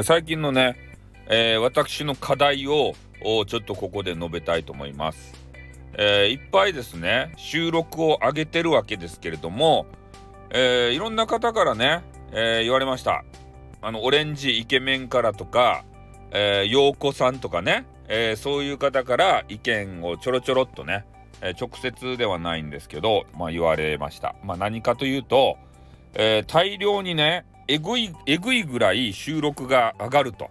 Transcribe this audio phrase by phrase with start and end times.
[0.00, 0.76] 最近のね、
[1.28, 5.34] えー、私の課題をちょっとここで述べたいと思います。
[5.98, 9.84] えー、いっぱいですね収録を上げてるわけですけれども、
[10.48, 12.02] えー、いろんな方からね、
[12.32, 13.22] えー、言われました
[13.82, 15.84] あのオレンジイケメンからとか、
[16.30, 21.04] えー、陽子さんとかね、え、そういう方から意見をちょろちょろっとね、
[21.42, 24.36] え、直接ではないんですけど、まあ、言われました。
[24.44, 25.58] まあ、何かというと、
[26.14, 30.50] え、大量にねえぐいえぐいぐらい収録が上がると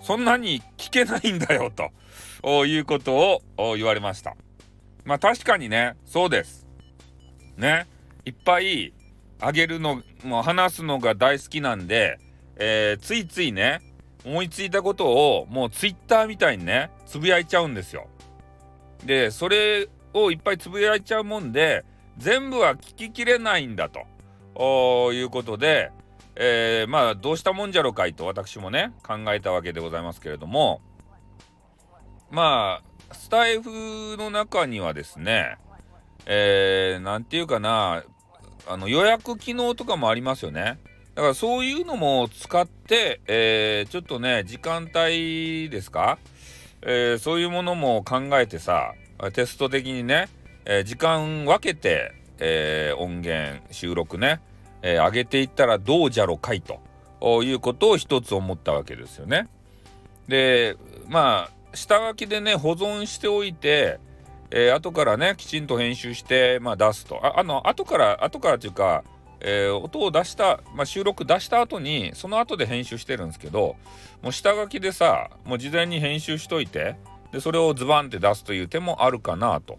[0.00, 1.70] そんなに聞けないんだよ
[2.42, 4.36] ということを言われました。
[5.04, 6.66] まあ確かにねそうです。
[7.56, 7.86] ね
[8.24, 8.92] いっぱい
[9.40, 12.18] あげるのもう話すのが大好きなんで、
[12.56, 13.80] えー、ついついね
[14.24, 18.08] 思いついたことをもうツイッターみたいにねつぶやいちゃうんですよ。
[19.04, 21.84] でそれをいっぱいつぶやいちゃうもんで
[22.16, 25.92] 全部は聞ききれないんだということで、
[26.40, 30.80] えー、まあどうしたもんじゃろかいと私もね考えたわけでございますけれども
[32.30, 35.58] まあスタイフの中にはですね
[36.30, 38.04] えー、て言うかな
[38.68, 40.78] あの予約機能とかもありますよね。
[41.14, 46.18] だからそういうのも使って、えー、ちょっとね時間帯ですか、
[46.82, 48.92] えー、そういうものも考えてさ
[49.32, 50.28] テスト的にね、
[50.66, 54.40] えー、時間分けて、え音源収録ね、
[54.82, 56.80] え上げていったらどうじゃろかいと。
[57.42, 59.48] いうことを一つ思ったわけですよね。
[60.28, 60.76] で
[61.08, 63.98] まあ下書きでね保存しておいて
[64.50, 67.24] えー、後からねきちんと編集して、まあ、出すと。
[67.24, 69.04] ああの後から後からっていうか、
[69.40, 73.76] えー、音を出した、まあ、収録出した後にその後で編集してるんですけど
[74.22, 76.96] もう下書きでさもう事前に編集しといて
[77.32, 79.78] でそれをズバンって出すという手もあるかなと。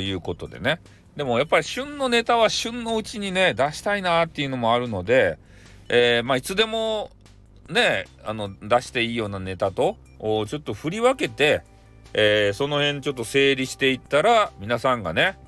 [0.00, 0.80] いうことでね。
[1.18, 5.38] でもやっぱり旬のネタは旬のうちにね出したいなっていうのもあるので、
[5.90, 7.10] えー、まあいつでも
[7.68, 11.62] ねあの出していいようなネタとちょっと振り分けて
[12.14, 15.38] えー、その辺ちょっと整理していったら皆さんがね、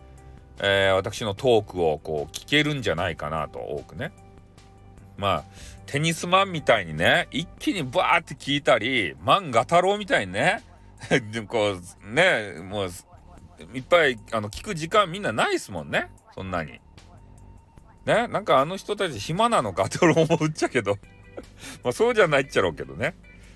[0.58, 4.12] えー、私のトークをこう聞けるんじゃないかなと多くね。
[5.16, 5.44] まあ
[5.86, 10.62] テニスマンみたいにね一気にバーって聞いたり漫画太郎みたいにね
[11.48, 12.90] こうねもう
[13.74, 16.80] いっぱいあの聞く時間みんなないっすもんねそんなに。
[18.06, 18.28] ね？
[18.28, 20.98] なんかあの人たち暇なのかって思うっちゃけど
[21.84, 23.14] まあそうじゃないっちゃろうけどね。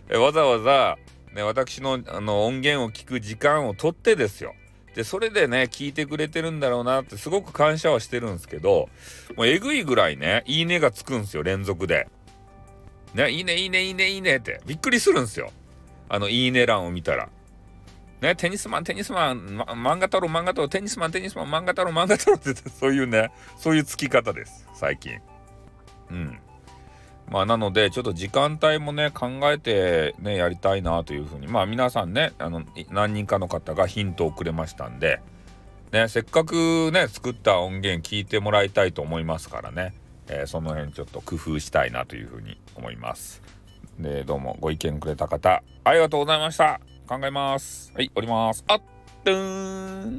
[0.08, 0.98] えわざわざ
[1.34, 4.54] ね、私のあの音源を聞く時間をとってですよ。
[4.94, 8.88] で、それでね、聞いてくれてるんだろうなってすごく感謝はしてるんですけど、
[9.36, 12.06] もうえぐいぐらいね、いいねがつくんですよ、連続で。
[13.14, 14.60] ね、いいね、いいね、いいね、いいねって。
[14.64, 15.50] びっくりするんですよ。
[16.08, 17.28] あの、いいね欄を見たら。
[18.24, 25.20] ね、テニスマン、テニスマン、漫画太郎、漫画太郎、テニスマン、テニスマン、漫画太郎、漫画太郎って、そういうね、そういうつき方です、最近。
[26.10, 26.38] うん。
[27.30, 35.22] まあなのでちょっと時間帯もね考えてねやりたいなというふうにまあ皆さんねあの何人かの方がヒントをくれましたんで
[35.90, 39.94] ねせっかくね作った音源聞いてもらいたいと思いますからね、
[40.28, 43.42] えー、その辺ちょっと工夫したいなというふうに思います。
[43.98, 47.92] でどうもご意見くれた方ありがとうございました考えます。
[47.94, 48.64] はい降ります。
[48.66, 48.80] あっ
[49.24, 50.13] とーん。